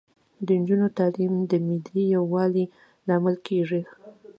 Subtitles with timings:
[0.45, 2.65] د نجونو تعلیم د ملي یووالي
[3.07, 3.81] لامل کیږي.